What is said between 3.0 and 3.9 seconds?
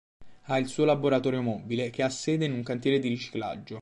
riciclaggio.